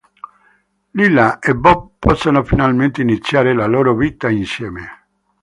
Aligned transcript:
Lyla 0.95 1.37
e 1.37 1.53
Bob 1.53 1.91
possono 1.99 2.43
finalmente 2.43 3.03
iniziare 3.03 3.53
la 3.53 3.67
loro 3.67 3.93
vita 3.95 4.31
insieme. 4.31 4.89